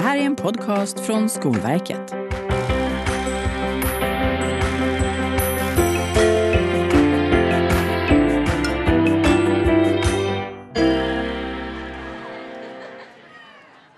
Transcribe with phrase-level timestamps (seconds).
[0.00, 2.14] Det här är en podcast från Skolverket.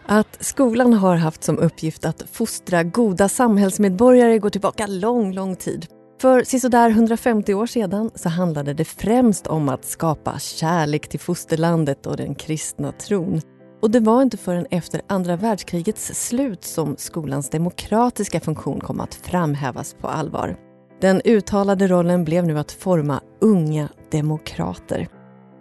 [0.06, 5.86] Att skolan har haft som uppgift att fostra goda samhällsmedborgare går tillbaka lång, lång tid.
[6.20, 12.06] För sisådär 150 år sedan så handlade det främst om att skapa kärlek till fosterlandet
[12.06, 13.40] och den kristna tron.
[13.82, 19.14] Och det var inte förrän efter andra världskrigets slut som skolans demokratiska funktion kom att
[19.14, 20.56] framhävas på allvar.
[21.00, 25.08] Den uttalade rollen blev nu att forma unga demokrater.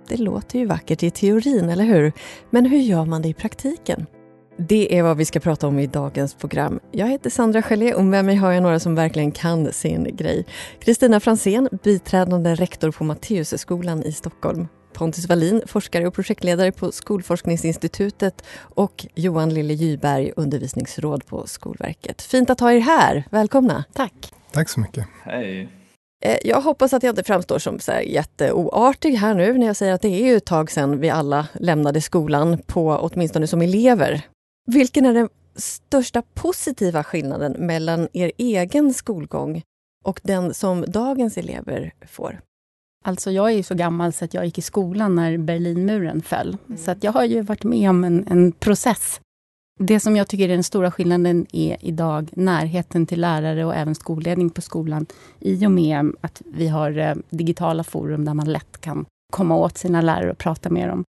[0.07, 2.13] Det låter ju vackert i teorin, eller hur?
[2.49, 4.05] Men hur gör man det i praktiken?
[4.57, 6.79] Det är vad vi ska prata om i dagens program.
[6.91, 10.45] Jag heter Sandra Gelé och med mig har jag några som verkligen kan sin grej.
[10.79, 14.67] Kristina Fransén, biträdande rektor på Matteusskolan i Stockholm.
[14.93, 22.21] Pontus Wallin, forskare och projektledare på Skolforskningsinstitutet och Johan Lille Gyberg, undervisningsråd på Skolverket.
[22.21, 23.23] Fint att ha er här.
[23.29, 23.83] Välkomna.
[23.93, 24.33] Tack.
[24.51, 25.07] Tack så mycket.
[25.23, 25.69] Hej.
[26.25, 29.75] Eh, jag hoppas att jag inte framstår som så här jätteoartig här nu när jag
[29.75, 33.61] säger att det är ju ett tag sedan vi alla lämnade skolan, på, åtminstone som
[33.61, 34.21] elever.
[34.65, 39.61] Vilken är den största positiva skillnaden mellan er egen skolgång
[40.03, 42.39] och den som dagens elever får?
[43.03, 46.57] Alltså jag är ju så gammal så att jag gick i skolan när Berlinmuren föll.
[46.67, 46.77] Mm.
[46.77, 49.21] Så att jag har ju varit med om en, en, process.
[49.79, 53.95] Det som jag tycker är den stora skillnaden är idag närheten till lärare och även
[53.95, 55.05] skolledning på skolan.
[55.39, 59.77] I och med att vi har eh, digitala forum där man lätt kan komma åt
[59.77, 61.03] sina lärare och prata med dem.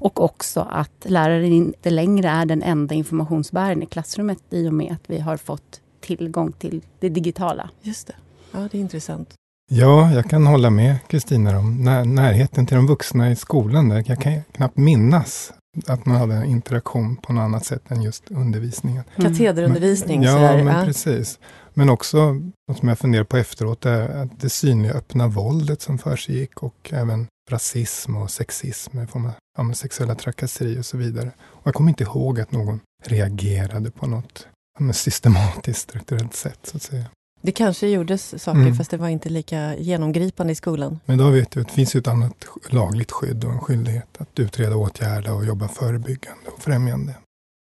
[0.00, 4.92] Och också att läraren inte längre är den enda informationsbäraren i klassrummet i och med
[4.92, 7.70] att vi har fått tillgång till det digitala.
[7.82, 8.14] Just det.
[8.52, 9.34] Ja, det är intressant.
[9.70, 13.88] Ja, jag kan hålla med Kristina om när, närheten till de vuxna i skolan.
[13.88, 14.04] Där.
[14.06, 15.52] Jag kan knappt minnas
[15.86, 19.04] att man hade en interaktion på något annat sätt än just undervisningen.
[19.16, 19.32] Mm.
[19.32, 20.20] Katederundervisning.
[20.20, 20.84] Men, ja, men ja.
[20.84, 21.38] precis.
[21.74, 22.32] Men också,
[22.68, 26.90] något som jag funderar på efteråt, är att det synliga öppna våldet som försiggick och
[26.92, 31.30] även rasism och sexism, form av sexuella trakasserier och så vidare.
[31.40, 34.46] Och jag kommer inte ihåg att någon reagerade på något
[34.92, 36.58] systematiskt, strukturellt sätt.
[36.62, 37.04] så att säga.
[37.40, 38.74] Det kanske gjordes saker, mm.
[38.74, 41.00] fast det var inte lika genomgripande i skolan.
[41.04, 44.38] Men då vet du att det finns ett annat lagligt skydd och en skyldighet att
[44.38, 47.14] utreda, åtgärda och jobba förebyggande och främjande.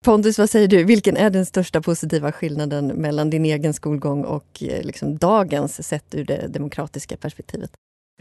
[0.05, 0.83] Pontus, vad säger du?
[0.83, 6.15] Vilken är den största positiva skillnaden mellan din egen skolgång och eh, liksom dagens, sett
[6.15, 7.71] ur det demokratiska perspektivet?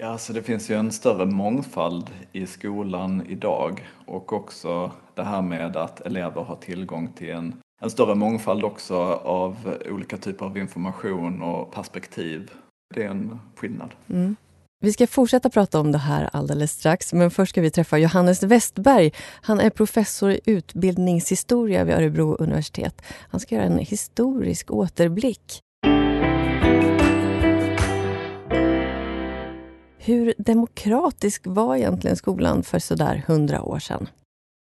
[0.01, 5.43] Ja, alltså det finns ju en större mångfald i skolan idag och också det här
[5.43, 10.59] med att elever har tillgång till en, en större mångfald också av olika typer av
[10.59, 12.51] information och perspektiv.
[12.95, 13.95] Det är en skillnad.
[14.11, 14.37] Mm.
[14.81, 18.43] Vi ska fortsätta prata om det här alldeles strax, men först ska vi träffa Johannes
[18.43, 19.13] Westberg.
[19.43, 23.03] Han är professor i utbildningshistoria vid Örebro universitet.
[23.31, 25.61] Han ska göra en historisk återblick.
[29.99, 34.09] Hur demokratisk var egentligen skolan för sådär hundra år sedan?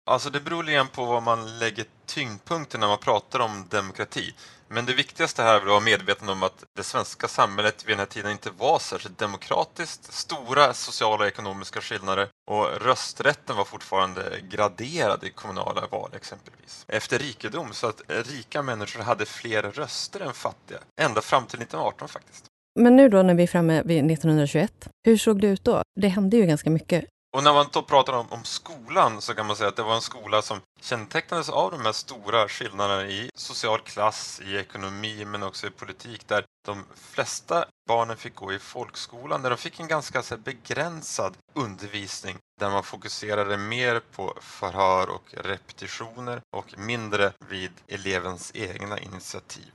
[0.09, 4.35] Alltså det beror lite på vad man lägger tyngdpunkten när man pratar om demokrati.
[4.69, 7.99] Men det viktigaste här är att vara medveten om att det svenska samhället vid den
[7.99, 10.13] här tiden inte var särskilt demokratiskt.
[10.13, 16.85] Stora sociala och ekonomiska skillnader och rösträtten var fortfarande graderad i kommunala val exempelvis.
[16.89, 20.79] Efter rikedom, så att rika människor hade fler röster än fattiga.
[21.01, 22.45] Ända fram till 1918 faktiskt.
[22.81, 25.83] Men nu då när vi är framme vid 1921, hur såg det ut då?
[26.01, 27.05] Det hände ju ganska mycket.
[27.38, 29.94] Och när man då pratar om, om, skolan så kan man säga att det var
[29.94, 35.43] en skola som kännetecknades av de här stora skillnaderna i social klass, i ekonomi men
[35.43, 39.88] också i politik där de flesta barnen fick gå i folkskolan där de fick en
[39.88, 47.72] ganska så begränsad undervisning där man fokuserade mer på förhör och repetitioner och mindre vid
[47.88, 49.72] elevens egna initiativ.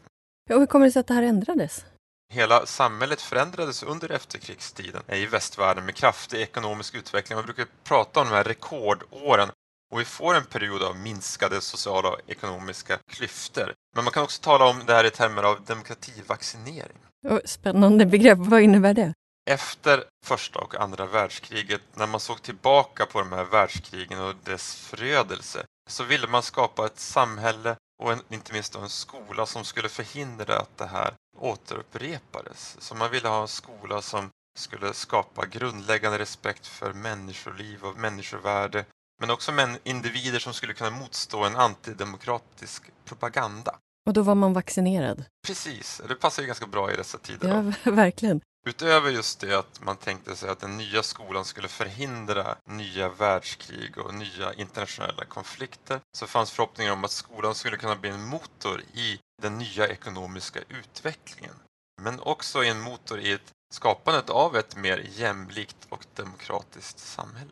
[0.50, 1.85] Och hur kommer det sig att det här ändrades?
[2.34, 7.36] Hela samhället förändrades under efterkrigstiden i västvärlden med kraftig ekonomisk utveckling.
[7.36, 9.50] Man brukar prata om de här rekordåren
[9.92, 13.74] och vi får en period av minskade sociala och ekonomiska klyftor.
[13.96, 16.97] Men man kan också tala om det här i termer av demokrativaccinering.
[17.46, 19.14] Spännande begrepp, vad innebär det?
[19.50, 24.76] Efter första och andra världskriget, när man såg tillbaka på de här världskrigen och dess
[24.76, 29.90] förödelse, så ville man skapa ett samhälle och en, inte minst en skola som skulle
[29.90, 32.78] förhindra att det här återupprepades.
[32.79, 34.29] Så man ville ha en skola som
[34.59, 38.85] skulle skapa grundläggande respekt för människoliv och människovärde
[39.20, 39.52] men också
[39.84, 43.76] individer som skulle kunna motstå en antidemokratisk propaganda.
[44.05, 45.26] Och då var man vaccinerad?
[45.47, 47.73] Precis, det passar ju ganska bra i dessa tider.
[47.84, 48.41] Ja, verkligen.
[48.66, 53.98] Utöver just det att man tänkte sig att den nya skolan skulle förhindra nya världskrig
[53.98, 58.82] och nya internationella konflikter så fanns förhoppningar om att skolan skulle kunna bli en motor
[58.94, 61.56] i den nya ekonomiska utvecklingen.
[62.02, 67.52] Men också en motor i ett skapandet av ett mer jämlikt och demokratiskt samhälle.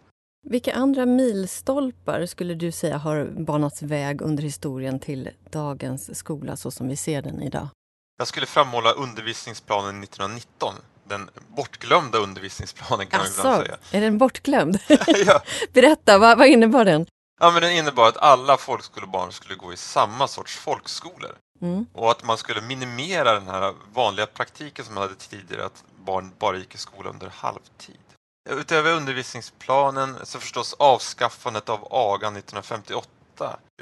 [0.49, 6.71] Vilka andra milstolpar skulle du säga har banats väg under historien till dagens skola så
[6.71, 7.67] som vi ser den idag?
[8.17, 10.75] Jag skulle framhålla undervisningsplanen 1919
[11.11, 13.97] den bortglömda undervisningsplanen kan alltså, man ibland säga.
[13.97, 14.79] Är den bortglömd?
[15.25, 15.41] ja.
[15.73, 17.05] Berätta, vad, vad innebar den?
[17.39, 21.35] Ja, men den innebar att alla folkskolebarn skulle gå i samma sorts folkskolor.
[21.61, 21.85] Mm.
[21.93, 26.31] Och att man skulle minimera den här vanliga praktiken som man hade tidigare, att barn
[26.39, 27.95] bara gick i skola under halvtid.
[28.49, 33.09] Utöver undervisningsplanen så förstås avskaffandet av agan 1958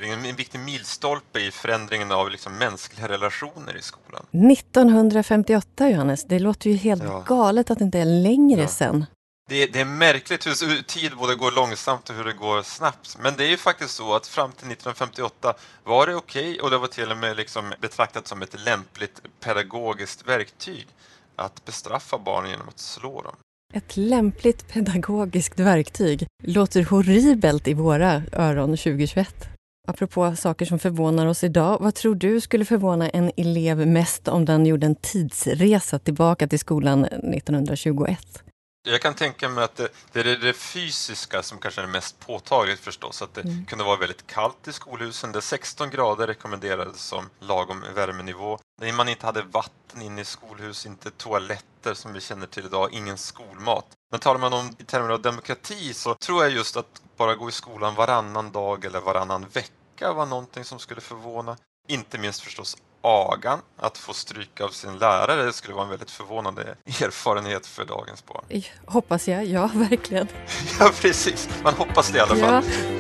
[0.02, 4.26] det är en viktig milstolpe i förändringen av liksom mänskliga relationer i skolan.
[4.52, 7.24] 1958 Johannes, det låter ju helt ja.
[7.28, 8.68] galet att det inte är längre ja.
[8.68, 9.06] sen.
[9.50, 13.18] Det, det, är märkligt hur tid både går långsamt och hur det går snabbt.
[13.20, 15.54] Men det är ju faktiskt så att fram till 1958
[15.84, 19.22] var det okej okay, och det var till och med liksom betraktat som ett lämpligt
[19.40, 20.88] pedagogiskt verktyg
[21.36, 23.36] att bestraffa barn genom att slå dem.
[23.74, 29.50] Ett lämpligt pedagogiskt verktyg låter horribelt i våra öron 2021.
[29.88, 34.46] Apropå saker som förvånar oss idag, vad tror du skulle förvåna en elev mest om
[34.46, 38.44] den gjorde en tidsresa tillbaka till skolan 1921?
[38.84, 42.80] Jag kan tänka mig att det, det är det fysiska som kanske är mest påtagligt
[42.80, 43.22] förstås.
[43.22, 43.66] Att det mm.
[43.66, 48.60] kunde vara väldigt kallt i skolhusen där 16 grader rekommenderades som lagom värmenivå.
[48.82, 52.94] När man inte hade vatten inne i skolhus, inte toaletter som vi känner till idag,
[52.94, 53.86] ingen skolmat.
[54.12, 57.50] Men talar man om i termer av demokrati så tror jag just att bara gå
[57.50, 61.58] i skolan varannan dag eller varannan vecka var någonting som skulle förvåna.
[61.88, 66.12] Inte minst förstås agan att få stryka av sin lärare det skulle vara en väldigt
[66.12, 68.44] förvånande erfarenhet för dagens barn.
[68.86, 70.28] Hoppas jag, ja verkligen.
[70.80, 72.64] ja precis, man hoppas det i alla fall.
[72.66, 73.00] Ja.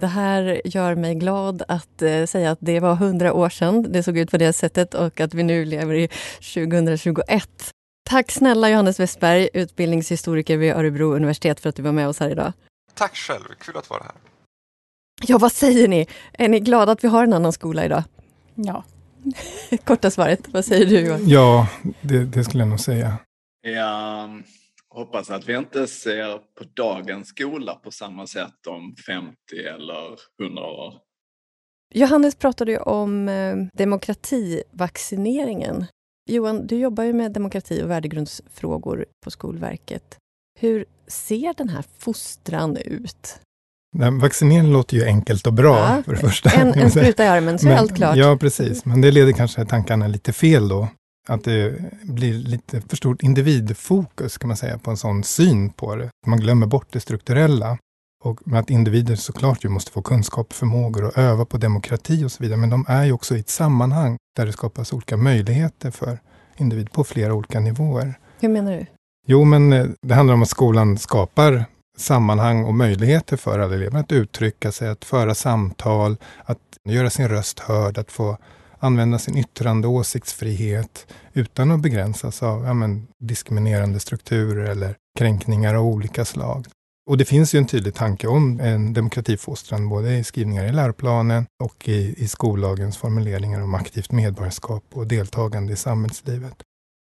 [0.00, 4.02] Det här gör mig glad att eh, säga att det var hundra år sedan det
[4.02, 6.08] såg ut på det sättet och att vi nu lever i
[6.54, 7.72] 2021.
[8.10, 12.30] Tack snälla Johannes Westberg, utbildningshistoriker vid Örebro universitet för att du var med oss här
[12.30, 12.52] idag.
[12.94, 14.31] Tack själv, kul att vara här.
[15.26, 16.06] Ja, vad säger ni?
[16.32, 18.02] Är ni glada att vi har en annan skola idag?
[18.54, 18.84] Ja.
[19.84, 21.28] Korta svaret, vad säger du Johan?
[21.28, 21.68] Ja,
[22.00, 23.18] det, det skulle jag nog säga.
[23.62, 24.42] Jag
[24.88, 29.32] hoppas att vi inte ser på dagens skola på samma sätt om 50
[29.74, 30.94] eller 100 år.
[31.94, 35.86] Johannes pratade ju om eh, demokrativaccineringen.
[36.30, 40.16] Johan, du jobbar ju med demokrati och värdegrundsfrågor på Skolverket.
[40.60, 43.40] Hur ser den här fostran ut?
[43.92, 46.50] Nej, vaccinering låter ju enkelt och bra ja, för det första.
[46.50, 48.16] En, en spruta i armen så men, är allt klart.
[48.16, 48.84] Ja, precis.
[48.84, 50.88] Men det leder kanske tankarna lite fel då.
[51.28, 55.96] Att det blir lite för stort individfokus kan man säga på en sån syn på
[55.96, 56.10] det.
[56.26, 57.78] Man glömmer bort det strukturella.
[58.24, 62.42] Och att individer såklart ju måste få kunskap, förmågor och öva på demokrati och så
[62.42, 62.58] vidare.
[62.58, 66.18] Men de är ju också i ett sammanhang där det skapas olika möjligheter för
[66.56, 68.18] individer på flera olika nivåer.
[68.40, 68.86] Hur menar du?
[69.26, 71.64] Jo, men eh, det handlar om att skolan skapar
[71.98, 77.28] sammanhang och möjligheter för alla elever att uttrycka sig, att föra samtal, att göra sin
[77.28, 78.38] röst hörd, att få
[78.78, 85.74] använda sin yttrande och åsiktsfrihet utan att begränsas av ja, men, diskriminerande strukturer eller kränkningar
[85.74, 86.66] av olika slag.
[87.10, 91.46] Och det finns ju en tydlig tanke om en demokratifostran, både i skrivningar i läroplanen
[91.62, 96.54] och i, i skollagens formuleringar om aktivt medborgarskap och deltagande i samhällslivet.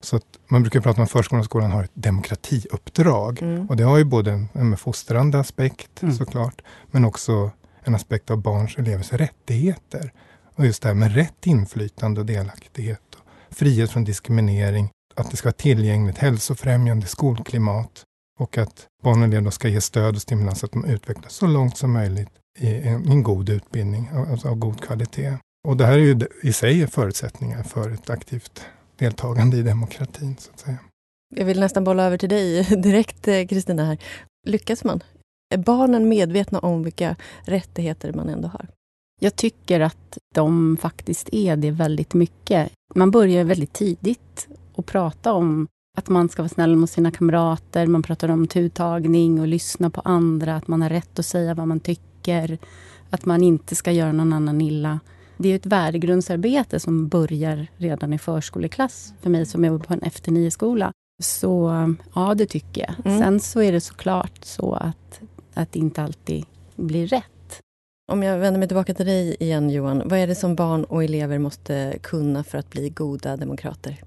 [0.02, 3.42] Så man brukar prata om att förskolan och skolan har ett demokratiuppdrag.
[3.42, 3.66] Mm.
[3.66, 6.14] Och det har ju både en, fostrande aspekt mm.
[6.14, 7.50] såklart, men också
[7.84, 10.12] en aspekt av barns och elevers rättigheter.
[10.54, 13.14] Och just det här med rätt inflytande och delaktighet.
[13.14, 18.04] Och frihet från diskriminering, att det ska vara tillgängligt hälsofrämjande skolklimat
[18.38, 21.46] och att barn och elever ska ge stöd och stimulans så att de utvecklas så
[21.46, 22.28] långt som möjligt
[22.58, 25.36] i en, en god utbildning, alltså av god kvalitet.
[25.68, 28.66] Och det här är ju i sig förutsättningar för ett aktivt
[29.00, 30.36] deltagande i demokratin.
[30.38, 30.78] så att säga.
[31.36, 33.84] Jag vill nästan bolla över till dig direkt, eh, Kristina.
[33.84, 33.98] här.
[34.46, 35.02] Lyckas man?
[35.54, 38.66] Är barnen medvetna om vilka rättigheter man ändå har?
[39.20, 42.72] Jag tycker att de faktiskt är det väldigt mycket.
[42.94, 45.66] Man börjar väldigt tidigt att prata om
[45.98, 47.86] att man ska vara snäll mot sina kamrater.
[47.86, 50.56] Man pratar om tuttagning och lyssna på andra.
[50.56, 52.58] Att man har rätt att säga vad man tycker.
[53.10, 55.00] Att man inte ska göra någon annan illa
[55.42, 60.02] det är ett värdegrundsarbete som börjar redan i förskoleklass för mig som jobbar på en
[60.02, 60.92] efter nio-skola.
[61.22, 61.70] Så
[62.14, 63.06] ja, det tycker jag.
[63.06, 63.22] Mm.
[63.22, 65.20] Sen så är det såklart så att,
[65.54, 66.44] att det inte alltid
[66.76, 67.60] blir rätt.
[68.12, 70.02] Om jag vänder mig tillbaka till dig igen Johan.
[70.04, 74.00] Vad är det som barn och elever måste kunna för att bli goda demokrater?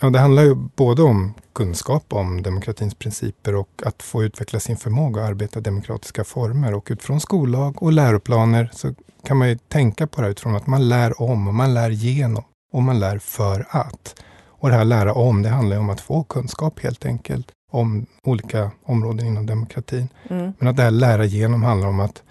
[0.00, 4.76] Ja, det handlar ju både om kunskap om demokratins principer och att få utveckla sin
[4.76, 6.74] förmåga att arbeta i demokratiska former.
[6.74, 10.88] Och utifrån skollag och läroplaner så kan man ju tänka på det utifrån att man
[10.88, 14.14] lär om man lär genom och man lär för att.
[14.46, 18.70] Och det här lära om, det handlar om att få kunskap helt enkelt om olika
[18.84, 20.08] områden inom demokratin.
[20.30, 20.52] Mm.
[20.58, 22.22] Men att det här lära genom handlar om att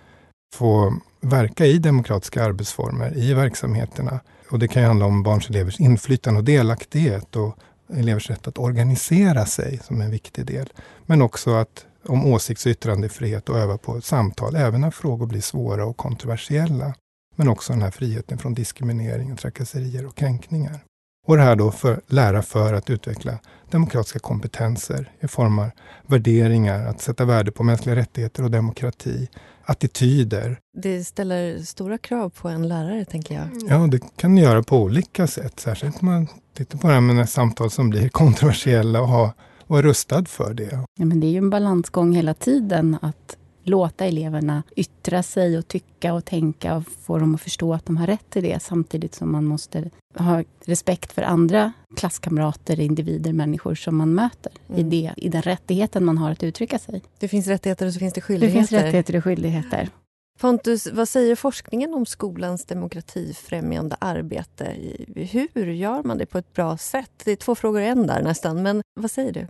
[0.55, 4.19] få verka i demokratiska arbetsformer i verksamheterna.
[4.51, 7.57] Och det kan ju handla om barns och elevers inflytande och delaktighet och
[7.93, 10.69] elevers rätt att organisera sig som en viktig del.
[11.05, 15.41] Men också att om åsikts och yttrandefrihet och öva på samtal, även när frågor blir
[15.41, 16.93] svåra och kontroversiella.
[17.35, 20.79] Men också den här friheten från diskriminering, trakasserier och kränkningar.
[21.27, 23.39] Och det här då för lära för att utveckla
[23.71, 25.69] demokratiska kompetenser i form av
[26.07, 29.27] värderingar, att sätta värde på mänskliga rättigheter och demokrati,
[29.63, 30.59] attityder.
[30.77, 33.47] Det ställer stora krav på en lärare, tänker jag.
[33.69, 35.59] Ja, det kan det göra på olika sätt.
[35.59, 39.33] Särskilt om man tittar på det här med samtal som blir kontroversiella och, ha,
[39.67, 40.79] och vara rustad för det.
[40.99, 45.67] Ja, men det är ju en balansgång hela tiden att låta eleverna yttra sig och
[45.67, 49.15] tycka och tänka och få dem att förstå att de har rätt till det samtidigt
[49.15, 54.79] som man måste ha respekt för andra klasskamrater, individer, människor som man möter mm.
[54.79, 57.01] i, det, i den rättigheten man har att uttrycka sig.
[57.19, 58.61] Det finns rättigheter och så finns det skyldigheter.
[58.61, 59.89] Det finns rättigheter och skyldigheter.
[60.37, 64.75] Pontus, vad säger forskningen om skolans demokratifrämjande arbete?
[65.53, 67.11] Hur gör man det på ett bra sätt?
[67.25, 69.47] Det är två frågor i en där nästan, men vad säger du?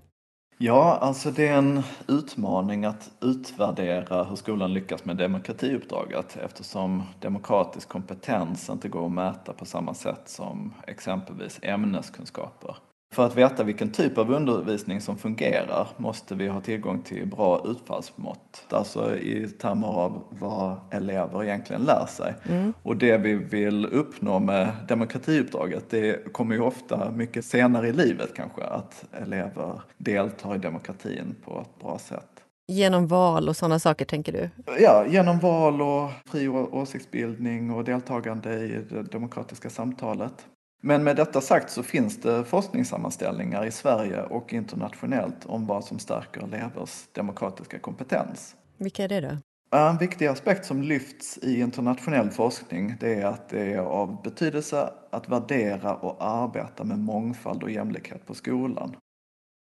[0.57, 7.89] Ja, alltså det är en utmaning att utvärdera hur skolan lyckas med demokratiuppdraget eftersom demokratisk
[7.89, 12.75] kompetens inte går att mäta på samma sätt som exempelvis ämneskunskaper.
[13.13, 17.65] För att veta vilken typ av undervisning som fungerar måste vi ha tillgång till bra
[17.65, 18.65] utfallsmått.
[18.69, 22.33] Alltså i termer av vad elever egentligen lär sig.
[22.49, 22.73] Mm.
[22.83, 28.33] Och det vi vill uppnå med demokratiuppdraget det kommer ju ofta mycket senare i livet
[28.35, 28.63] kanske.
[28.63, 32.29] Att elever deltar i demokratin på ett bra sätt.
[32.71, 34.49] Genom val och sådana saker tänker du?
[34.79, 40.45] Ja, genom val och fri åsiktsbildning och deltagande i det demokratiska samtalet.
[40.81, 45.99] Men med detta sagt så finns det forskningssammanställningar i Sverige och internationellt om vad som
[45.99, 48.55] stärker elevers demokratiska kompetens.
[48.77, 49.37] Vilka är det då?
[49.77, 54.89] En viktig aspekt som lyfts i internationell forskning det är att det är av betydelse
[55.11, 58.95] att värdera och arbeta med mångfald och jämlikhet på skolan.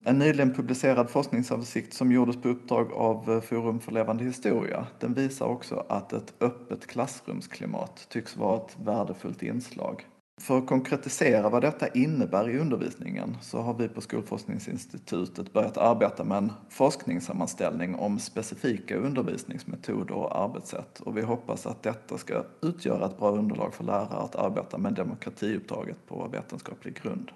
[0.05, 5.45] En nyligen publicerad forskningsöversikt som gjordes på uppdrag av Forum för levande historia den visar
[5.45, 10.05] också att ett öppet klassrumsklimat tycks vara ett värdefullt inslag.
[10.41, 16.23] För att konkretisera vad detta innebär i undervisningen så har vi på Skolforskningsinstitutet börjat arbeta
[16.23, 23.05] med en forskningssammanställning om specifika undervisningsmetoder och arbetssätt och vi hoppas att detta ska utgöra
[23.05, 27.31] ett bra underlag för lärare att arbeta med demokratiuppdraget på vetenskaplig grund.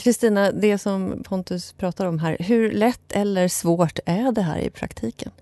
[0.00, 4.70] Kristina, det som Pontus pratar om här, hur lätt eller svårt är det här i
[4.70, 5.32] praktiken?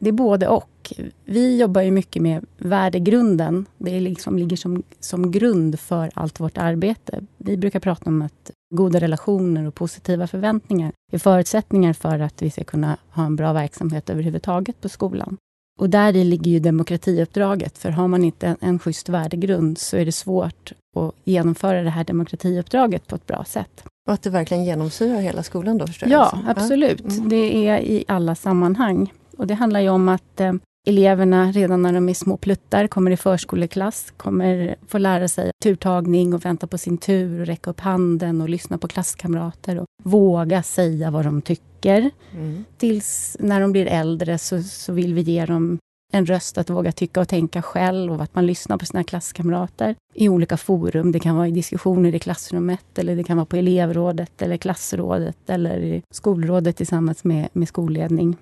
[0.00, 0.92] Det är både och.
[1.24, 3.66] Vi jobbar ju mycket med värdegrunden.
[3.78, 7.20] Det liksom ligger som, som grund för allt vårt arbete.
[7.36, 12.50] Vi brukar prata om att goda relationer och positiva förväntningar är förutsättningar för att vi
[12.50, 15.36] ska kunna ha en bra verksamhet överhuvudtaget på skolan.
[15.80, 19.96] Och där i ligger ju demokratiuppdraget, för har man inte en, en schysst värdegrund så
[19.96, 23.84] är det svårt att genomföra det här demokratiuppdraget på ett bra sätt.
[24.08, 26.08] Och att det verkligen genomsyrar hela skolan då förstås?
[26.10, 27.00] Ja, absolut.
[27.00, 27.28] Mm.
[27.28, 29.12] Det är i alla sammanhang.
[29.40, 30.52] Och det handlar ju om att eh,
[30.86, 36.34] eleverna redan när de är små pluttar kommer i förskoleklass, kommer få lära sig turtagning
[36.34, 40.62] och vänta på sin tur och räcka upp handen och lyssna på klasskamrater och våga
[40.62, 42.10] säga vad de tycker.
[42.32, 42.64] Mm.
[42.78, 45.78] Tills när de blir äldre så, så vill vi ge dem
[46.12, 49.94] en röst att våga tycka och tänka själv och att man lyssnar på sina klasskamrater
[50.14, 51.12] i olika forum.
[51.12, 55.50] Det kan vara i diskussioner i klassrummet eller det kan vara på elevrådet eller klassrådet
[55.50, 58.36] eller skolrådet tillsammans med, med skolledning.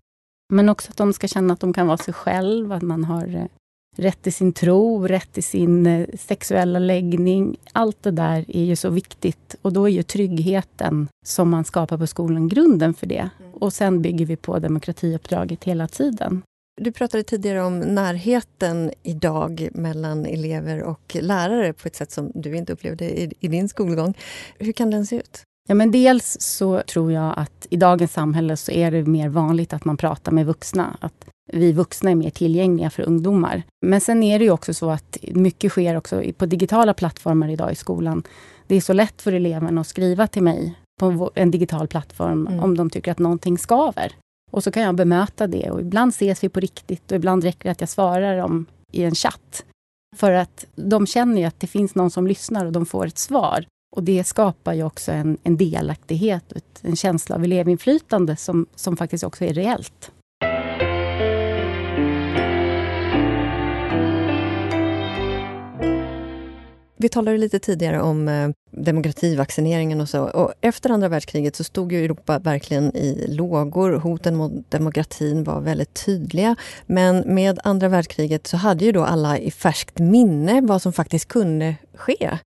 [0.52, 3.36] Men också att de ska känna att de kan vara sig själva, att man har
[3.36, 3.44] eh,
[3.96, 7.56] rätt till sin tro, rätt till sin eh, sexuella läggning.
[7.72, 11.98] Allt det där är ju så viktigt och då är ju tryggheten som man skapar
[11.98, 13.30] på skolan grunden för det.
[13.40, 13.52] Mm.
[13.52, 16.42] Och sen bygger vi på demokratiuppdraget hela tiden.
[16.80, 22.56] Du pratade tidigare om närheten idag mellan elever och lärare på ett sätt som du
[22.56, 24.14] inte upplevde i, i din skolgång.
[24.58, 25.42] Hur kan den se ut?
[25.70, 29.72] Ja, men dels så tror jag att i dagens samhälle så är det mer vanligt
[29.72, 30.96] att man pratar med vuxna.
[31.00, 33.62] Att vi vuxna är mer tillgängliga för ungdomar.
[33.86, 37.72] Men sen är det ju också så att mycket sker också på digitala plattformar idag
[37.72, 38.22] i skolan.
[38.66, 42.64] Det är så lätt för eleverna att skriva till mig på en digital plattform mm.
[42.64, 44.12] om de tycker att någonting skaver.
[44.50, 47.64] Och så kan jag bemöta det och ibland ses vi på riktigt och ibland räcker
[47.64, 49.64] det att jag svarar dem i en chatt.
[50.16, 53.18] För att de känner ju att det finns någon som lyssnar och de får ett
[53.18, 53.64] svar.
[53.96, 56.44] Och det skapar ju också en, en delaktighet,
[56.82, 60.12] en känsla av elevinflytande som, som faktiskt också är reellt.
[67.00, 70.22] Vi talade lite tidigare om eh, demokrativaccineringen och så.
[70.24, 73.92] Och efter andra världskriget så stod ju Europa verkligen i lågor.
[73.92, 76.56] Hoten mot demokratin var väldigt tydliga.
[76.86, 81.28] Men med andra världskriget så hade ju då alla i färskt minne vad som faktiskt
[81.28, 82.38] kunde ske.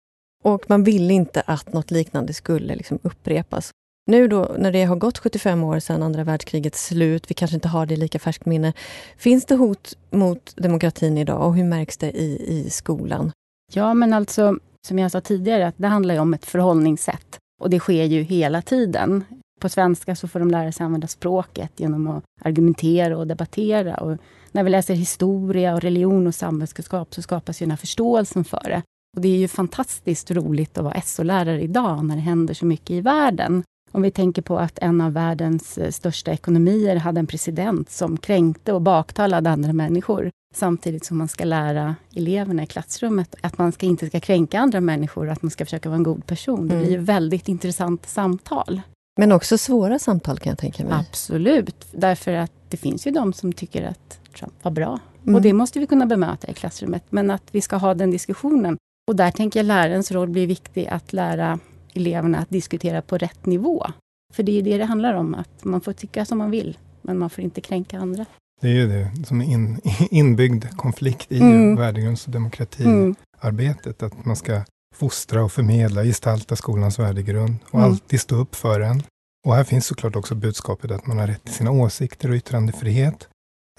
[0.45, 3.71] Och man ville inte att något liknande skulle liksom upprepas.
[4.07, 7.69] Nu då, när det har gått 75 år sedan andra världskrigets slut, vi kanske inte
[7.69, 8.73] har det i lika färskt minne.
[9.17, 13.33] Finns det hot mot demokratin idag och hur märks det i, i skolan?
[13.73, 14.57] Ja, men alltså,
[14.87, 17.39] som jag sa tidigare, att det handlar ju om ett förhållningssätt.
[17.61, 19.25] Och det sker ju hela tiden.
[19.61, 23.97] På svenska så får de lära sig använda språket genom att argumentera och debattera.
[23.97, 24.17] Och
[24.53, 28.63] när vi läser historia, och religion och samhällskunskap så skapas ju den här förståelsen för
[28.65, 28.83] det.
[29.17, 32.91] Och det är ju fantastiskt roligt att vara SO-lärare idag när det händer så mycket
[32.91, 33.63] i världen.
[33.93, 38.17] Om vi tänker på att en av världens eh, största ekonomier hade en president som
[38.17, 40.31] kränkte och baktalade andra människor.
[40.55, 44.81] Samtidigt som man ska lära eleverna i klassrummet att man ska inte ska kränka andra
[44.81, 46.69] människor att man ska försöka vara en god person.
[46.69, 47.05] Det blir ju mm.
[47.05, 48.81] väldigt intressant samtal.
[49.19, 50.93] Men också svåra samtal kan jag tänka mig.
[50.93, 54.99] Absolut, därför att det finns ju de som tycker att Trump var bra.
[55.23, 55.35] Mm.
[55.35, 57.05] Och det måste vi kunna bemöta i klassrummet.
[57.11, 58.77] Men att vi ska ha den diskussionen.
[59.11, 61.59] Och där tänker jag lärarens roll blir viktig att lära
[61.95, 63.87] eleverna att diskutera på rätt nivå.
[64.35, 67.19] För det är det det handlar om, att man får tycka som man vill, men
[67.19, 68.27] man får inte kränka andra.
[68.61, 71.77] Det är ju det som är in, inbyggd konflikt i mm.
[71.77, 74.03] värdegrunds och demokratiarbetet.
[74.03, 74.13] Mm.
[74.13, 74.63] Att man ska
[74.97, 77.91] fostra och förmedla, gestalta skolans värdegrund och mm.
[77.91, 79.03] alltid stå upp för den.
[79.47, 83.29] Och här finns såklart också budskapet att man har rätt till sina åsikter och yttrandefrihet.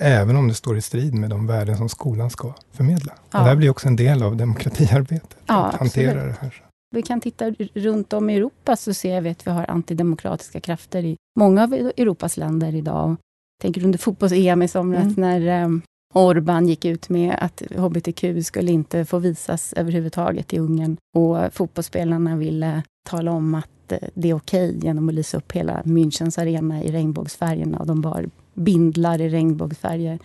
[0.01, 3.13] Även om det står i strid med de värden som skolan ska förmedla.
[3.31, 3.39] Ja.
[3.39, 5.37] Och det här blir också en del av demokratiarbetet.
[5.45, 6.63] Ja, att hantera det här.
[6.95, 11.05] Vi kan titta runt om i Europa så ser vi att vi har antidemokratiska krafter
[11.05, 13.15] i många av Europas länder idag
[13.61, 15.13] tänker under fotbolls-EM i somras mm.
[15.17, 15.81] när um,
[16.13, 20.97] Orban gick ut med att hbtq skulle inte få visas överhuvudtaget i Ungern.
[21.15, 25.51] Och fotbollsspelarna ville tala om att eh, det är okej okay genom att lysa upp
[25.51, 27.79] hela Münchens arena i regnbågsfärgerna.
[27.79, 30.19] Och de bar bindlar i regnbågsfärger.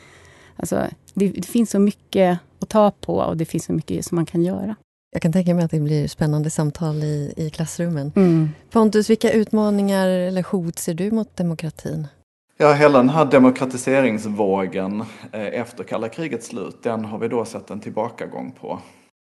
[0.56, 4.16] Alltså, det, det, finns så mycket att ta på och det finns så mycket som
[4.16, 4.76] man kan göra.
[5.12, 8.12] Jag kan tänka mig att det blir spännande samtal i, i klassrummen.
[8.16, 8.48] Mm.
[8.70, 12.06] Pontus, vilka utmaningar eller hot ser du mot demokratin?
[12.58, 15.00] Ja, hela den här demokratiseringsvågen
[15.32, 18.78] eh, efter kalla krigets slut, den har vi då sett en tillbakagång på.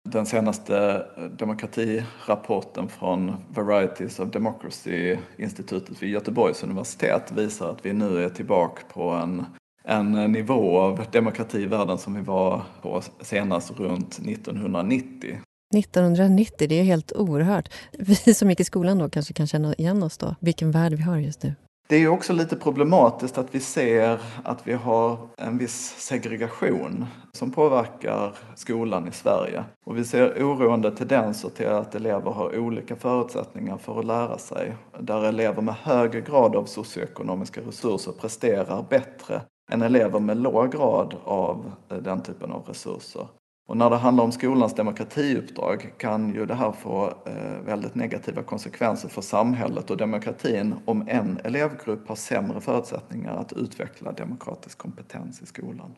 [0.03, 8.23] Den senaste eh, demokratirapporten från Varieties of Democracy-institutet vid Göteborgs universitet visar att vi nu
[8.23, 9.45] är tillbaka på en,
[9.83, 15.39] en nivå av demokrati i världen som vi var på senast runt 1990.
[15.75, 17.69] 1990, det är helt oerhört.
[17.91, 21.01] Vi som gick i skolan då kanske kan känna igen oss då, vilken värld vi
[21.01, 21.55] har just nu.
[21.89, 27.05] Det är ju också lite problematiskt att vi ser att vi har en viss segregation
[27.31, 29.63] som påverkar skolan i Sverige.
[29.85, 34.75] Och vi ser oroande tendenser till att elever har olika förutsättningar för att lära sig.
[34.99, 41.15] Där elever med högre grad av socioekonomiska resurser presterar bättre än elever med låg grad
[41.23, 43.27] av den typen av resurser.
[43.69, 48.43] Och när det handlar om skolans demokratiuppdrag kan ju det här få eh, väldigt negativa
[48.43, 55.41] konsekvenser för samhället och demokratin om en elevgrupp har sämre förutsättningar att utveckla demokratisk kompetens
[55.41, 55.95] i skolan.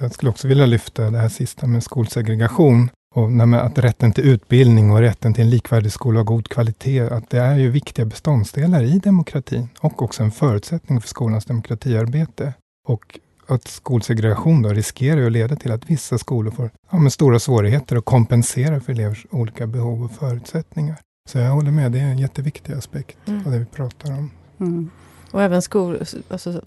[0.00, 4.90] Jag skulle också vilja lyfta det här sista med skolsegregation och att rätten till utbildning
[4.90, 8.82] och rätten till en likvärdig skola av god kvalitet, att det är ju viktiga beståndsdelar
[8.82, 12.54] i demokratin och också en förutsättning för skolans demokratiarbete.
[12.88, 17.38] Och att skolsegregation då riskerar att leda till att vissa skolor får ja, med stora
[17.38, 20.96] svårigheter att kompensera för elevers olika behov och förutsättningar.
[21.28, 23.46] Så jag håller med, det är en jätteviktig aspekt mm.
[23.46, 24.30] av det vi pratar om.
[24.60, 24.90] Mm.
[25.30, 26.62] Och även skol, alltså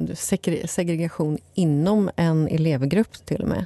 [0.67, 3.65] segregation inom en elevgrupp till och med.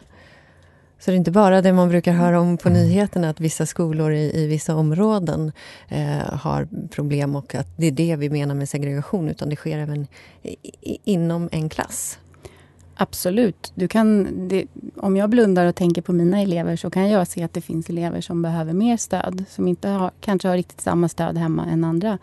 [0.99, 2.82] Så det är inte bara det man brukar höra om på mm.
[2.82, 5.51] nyheterna, att vissa skolor i, i vissa områden
[5.88, 9.78] eh, har problem och att det är det vi menar med segregation, utan det sker
[9.78, 10.08] även
[10.41, 12.19] i, i, inom en klass.
[12.95, 13.71] Absolut.
[13.75, 17.43] Du kan, det, om jag blundar och tänker på mina elever så kan jag se
[17.43, 19.45] att det finns elever som behöver mer stöd.
[19.49, 22.17] Som inte har, kanske har riktigt samma stöd hemma än andra.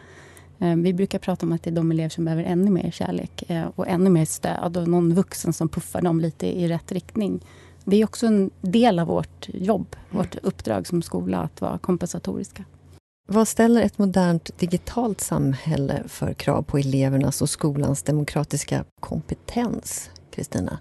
[0.59, 3.51] Eh, vi brukar prata om att det är de elever som behöver ännu mer kärlek
[3.51, 7.41] eh, och ännu mer stöd och någon vuxen som puffar dem lite i rätt riktning.
[7.85, 12.65] Det är också en del av vårt jobb, vårt uppdrag som skola, att vara kompensatoriska.
[13.29, 20.11] Vad ställer ett modernt digitalt samhälle för krav på elevernas och skolans demokratiska kompetens?
[20.33, 20.79] Kristina?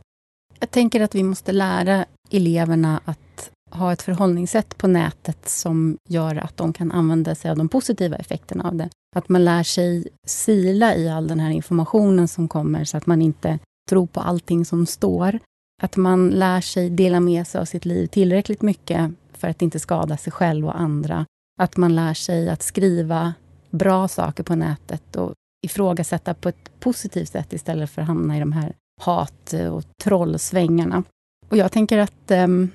[0.60, 6.36] Jag tänker att vi måste lära eleverna att ha ett förhållningssätt på nätet som gör
[6.36, 8.90] att de kan använda sig av de positiva effekterna av det.
[9.16, 13.22] Att man lär sig sila i all den här informationen som kommer så att man
[13.22, 13.60] inte
[13.90, 15.40] tror på allting som står.
[15.84, 19.80] Att man lär sig dela med sig av sitt liv tillräckligt mycket för att inte
[19.80, 21.26] skada sig själv och andra.
[21.60, 23.34] Att man lär sig att skriva
[23.70, 25.34] bra saker på nätet och
[25.66, 31.04] ifrågasätta på ett positivt sätt istället för att hamna i de här hat och trollsvängarna.
[31.50, 32.70] Och jag tänker att um,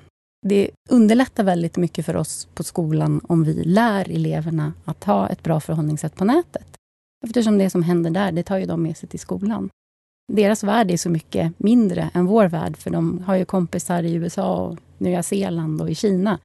[0.45, 5.43] det underlättar väldigt mycket för oss på skolan om vi lär eleverna att ha ett
[5.43, 6.67] bra förhållningssätt på nätet.
[7.25, 9.69] Eftersom det som händer där, det tar ju de med sig till skolan.
[10.33, 14.13] Deras värld är så mycket mindre än vår värld, för de har ju kompisar i
[14.13, 16.39] USA, och Nya Zeeland och i Kina.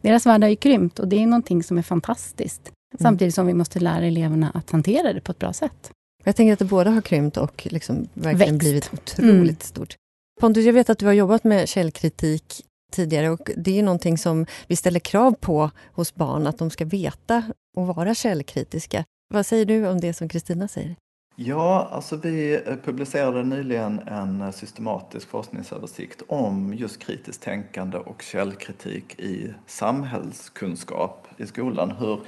[0.00, 2.62] Deras värld har ju krympt och det är någonting som är fantastiskt.
[2.62, 2.98] Mm.
[3.00, 5.90] Samtidigt som vi måste lära eleverna att hantera det på ett bra sätt.
[6.24, 8.58] Jag tänker att det både har krympt och liksom verkligen Växt.
[8.58, 9.56] blivit otroligt mm.
[9.60, 9.96] stort.
[10.40, 14.46] Pontus, jag vet att du har jobbat med källkritik tidigare och det är någonting som
[14.66, 17.42] vi ställer krav på hos barn, att de ska veta
[17.76, 19.04] och vara källkritiska.
[19.34, 20.96] Vad säger du om det som Kristina säger?
[21.42, 28.22] Ja, alltså vi eh, publicerade nyligen en eh, systematisk forskningsöversikt om just kritiskt tänkande och
[28.22, 31.90] källkritik i samhällskunskap i skolan.
[31.90, 32.20] Hur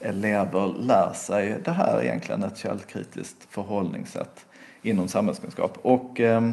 [0.00, 4.46] elever lär sig det här egentligen, ett källkritiskt förhållningssätt
[4.82, 5.78] inom samhällskunskap.
[5.82, 6.50] Och eh,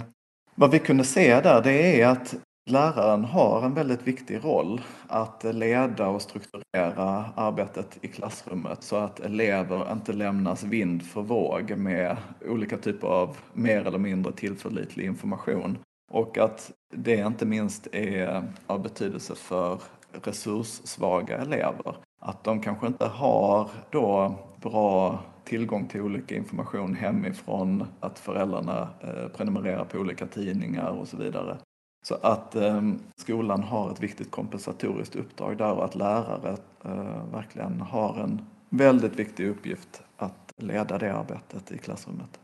[0.56, 2.36] vad vi kunde se där det är att
[2.70, 9.20] Läraren har en väldigt viktig roll att leda och strukturera arbetet i klassrummet så att
[9.20, 15.78] elever inte lämnas vind för våg med olika typer av mer eller mindre tillförlitlig information.
[16.12, 19.82] Och att det inte minst är av betydelse för
[20.24, 21.96] resurssvaga elever.
[22.20, 29.28] Att de kanske inte har då bra tillgång till olika information hemifrån, att föräldrarna eh,
[29.38, 31.58] prenumererar på olika tidningar och så vidare.
[32.06, 32.82] Så att eh,
[33.16, 39.16] skolan har ett viktigt kompensatoriskt uppdrag där och att lärare eh, verkligen har en väldigt
[39.16, 42.40] viktig uppgift att leda det arbetet i klassrummet.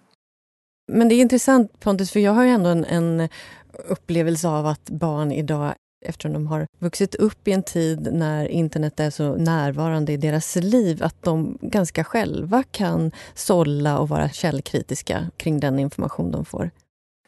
[0.92, 3.30] Men det är intressant Pontus, för jag har ju ändå en, en
[3.89, 5.74] upplevelse av att barn idag
[6.06, 10.56] eftersom de har vuxit upp i en tid när internet är så närvarande i deras
[10.56, 16.72] liv att de ganska själva kan sålla och vara källkritiska kring den information de får.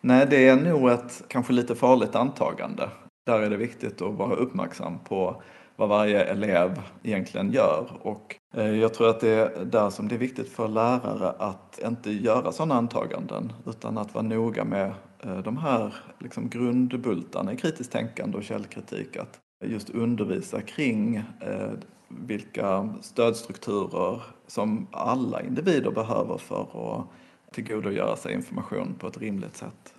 [0.07, 2.89] Nej, det är nog ett kanske lite farligt antagande.
[3.25, 5.41] Där är det viktigt att vara uppmärksam på
[5.75, 7.99] vad varje elev egentligen gör.
[8.01, 11.79] Och eh, jag tror att det är där som det är viktigt för lärare att
[11.85, 17.57] inte göra sådana antaganden utan att vara noga med eh, de här liksom grundbultarna i
[17.57, 19.17] kritiskt tänkande och källkritik.
[19.17, 21.71] Att just undervisa kring eh,
[22.09, 27.07] vilka stödstrukturer som alla individer behöver för att
[27.55, 29.93] tillgodogöra sig information på ett rimligt sätt.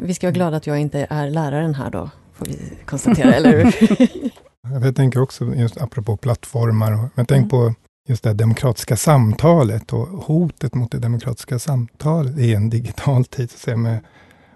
[0.00, 3.64] Vi ska vara glada att jag inte är läraren här då, får vi konstatera, eller
[3.64, 4.10] hur?
[4.84, 7.48] jag tänker också, just apropå plattformar, men tänk mm.
[7.48, 7.74] på
[8.08, 13.50] just det demokratiska samtalet och hotet mot det demokratiska samtalet i en digital tid.
[13.50, 14.00] Så med,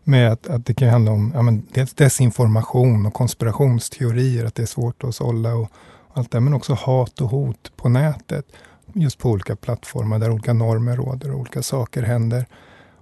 [0.04, 4.62] med att, att det kan handla om ja, men dels desinformation och konspirationsteorier, att det
[4.62, 5.70] är svårt att sålla och
[6.12, 8.46] allt det, men också hat och hot på nätet.
[8.92, 12.46] Just på olika plattformar där olika normer råder och olika saker händer.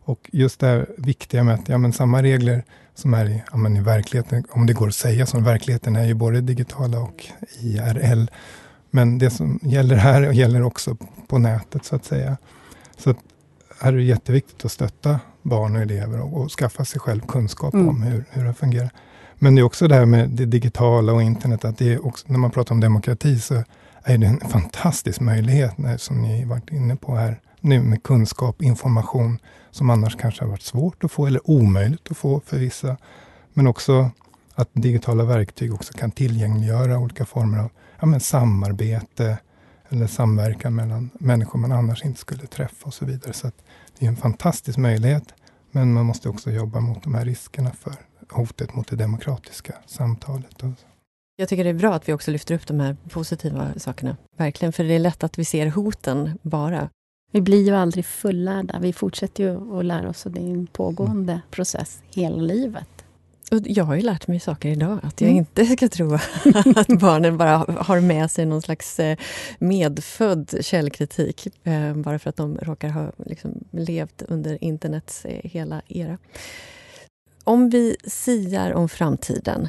[0.05, 3.57] Och just det här viktiga med att ja, men samma regler som är i, ja,
[3.57, 7.27] men i verkligheten, om det går att säga så, verkligheten är ju både digitala och
[7.61, 8.27] IRL.
[8.91, 10.97] Men det som gäller här gäller också
[11.27, 12.37] på nätet så att säga.
[12.97, 13.19] Så att
[13.81, 17.75] här är det jätteviktigt att stötta barn och elever och, och skaffa sig själv kunskap
[17.75, 17.89] mm.
[17.89, 18.91] om hur, hur det fungerar.
[19.39, 22.27] Men det är också det här med det digitala och internet, att det är också,
[22.29, 23.65] när man pratar om demokrati så
[24.09, 29.39] är det en fantastisk möjlighet, som ni varit inne på här, nu med kunskap, information
[29.71, 32.97] som annars kanske har varit svårt att få eller omöjligt att få för vissa.
[33.53, 34.11] Men också
[34.55, 39.39] att digitala verktyg också kan tillgängliggöra olika former av ja, men samarbete
[39.89, 43.33] eller samverkan mellan människor man annars inte skulle träffa och så vidare.
[43.33, 43.51] Så
[43.99, 45.35] det är en fantastisk möjlighet.
[45.71, 47.95] Men man måste också jobba mot de här riskerna för
[48.31, 50.63] hotet mot det demokratiska samtalet.
[51.39, 54.17] Jag tycker det är bra att vi också lyfter upp de här positiva sakerna.
[54.37, 56.91] Verkligen, för det är lätt att vi ser hoten bara.
[57.33, 58.79] Vi blir ju aldrig fullärda.
[58.79, 61.43] Vi fortsätter ju att lära oss och det är en pågående mm.
[61.51, 62.89] process hela livet.
[63.51, 65.39] Och jag har ju lärt mig saker idag, att jag mm.
[65.39, 66.15] inte ska tro
[66.77, 69.19] att barnen bara har med sig någon slags eh,
[69.59, 75.83] medfödd källkritik, eh, bara för att de råkar ha liksom levt under internets eh, hela
[75.89, 76.19] era.
[77.45, 79.69] Om vi siar om framtiden,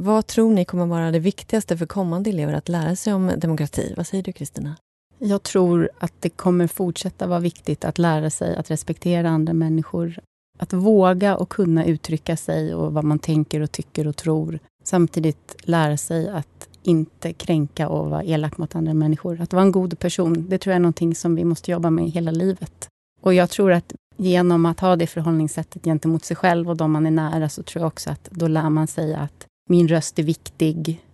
[0.00, 3.94] vad tror ni kommer vara det viktigaste för kommande elever att lära sig om demokrati?
[3.96, 4.76] Vad säger du, Kristina?
[5.18, 10.18] Jag tror att det kommer fortsätta vara viktigt att lära sig att respektera andra människor.
[10.58, 14.58] Att våga och kunna uttrycka sig och vad man tänker och tycker och tror.
[14.84, 19.40] Samtidigt lära sig att inte kränka och vara elak mot andra människor.
[19.40, 22.10] Att vara en god person, det tror jag är någonting som vi måste jobba med
[22.10, 22.88] hela livet.
[23.20, 27.06] Och jag tror att genom att ha det förhållningssättet gentemot sig själv och de man
[27.06, 30.22] är nära, så tror jag också att då lär man sig att min röst är
[30.22, 31.04] viktig.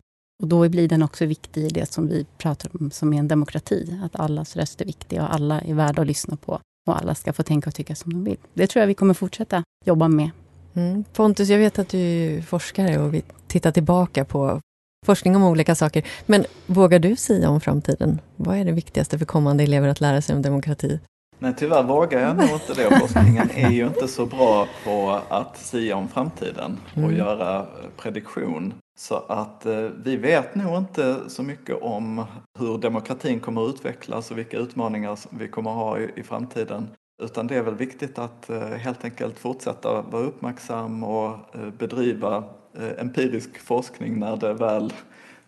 [0.42, 3.28] Och då blir den också viktig i det som vi pratar om, som är en
[3.28, 3.98] demokrati.
[4.02, 6.60] Att allas röst är viktig och alla är värda att lyssna på.
[6.88, 8.38] Och alla ska få tänka och tycka som de vill.
[8.54, 10.30] Det tror jag vi kommer fortsätta jobba med.
[10.74, 11.04] Mm.
[11.12, 14.60] Pontus, jag vet att du är forskare och vi tittar tillbaka på
[15.06, 16.06] forskning om olika saker.
[16.26, 18.20] Men vågar du säga om framtiden?
[18.36, 21.00] Vad är det viktigaste för kommande elever att lära sig om demokrati?
[21.38, 22.98] Nej, tyvärr vågar jag nog inte det.
[23.00, 27.16] Forskningen är ju inte så bra på att säga om framtiden och mm.
[27.16, 27.66] göra
[27.96, 28.74] prediktion.
[28.98, 32.24] Så att eh, vi vet nog inte så mycket om
[32.58, 36.88] hur demokratin kommer att utvecklas och vilka utmaningar vi kommer att ha i, i framtiden.
[37.22, 42.44] Utan det är väl viktigt att eh, helt enkelt fortsätta vara uppmärksam och eh, bedriva
[42.78, 44.92] eh, empirisk forskning när, det väl,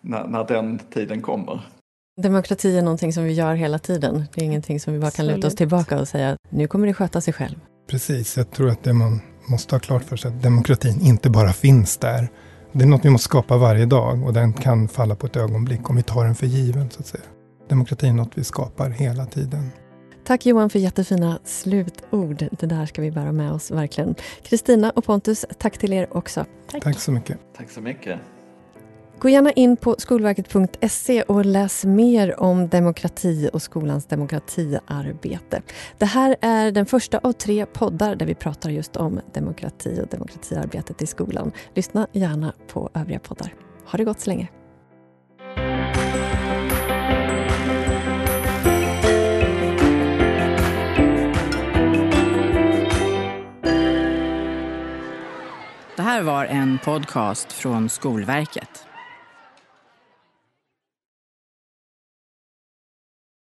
[0.01, 1.61] när, när den tiden kommer.
[2.21, 4.25] Demokrati är någonting som vi gör hela tiden.
[4.33, 6.93] Det är ingenting som vi bara kan luta oss tillbaka och säga nu kommer det
[6.93, 7.55] sköta sig själv.
[7.89, 11.53] Precis, jag tror att det man måste ha klart för sig att demokratin inte bara
[11.53, 12.29] finns där.
[12.71, 15.89] Det är något vi måste skapa varje dag och den kan falla på ett ögonblick
[15.89, 16.89] om vi tar den för given.
[16.89, 17.23] så att säga.
[17.69, 19.71] Demokratin är något vi skapar hela tiden.
[20.25, 22.45] Tack Johan för jättefina slutord.
[22.51, 24.15] Det där ska vi bära med oss verkligen.
[24.43, 26.45] Kristina och Pontus, tack till er också.
[26.71, 27.37] Tack, tack så mycket.
[27.57, 28.19] Tack så mycket.
[29.19, 35.61] Gå gärna in på skolverket.se och läs mer om demokrati och skolans demokratiarbete.
[35.97, 40.07] Det här är den första av tre poddar där vi pratar just om demokrati och
[40.07, 41.51] demokratiarbetet i skolan.
[41.75, 43.53] Lyssna gärna på övriga poddar.
[43.85, 44.47] Ha det gott så länge.
[55.95, 58.86] Det här var en podcast från Skolverket.